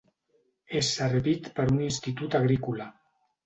És 0.79 0.89
servit 1.01 1.51
per 1.59 1.67
un 1.75 1.79
institut 1.91 2.41
agrícola. 2.43 2.93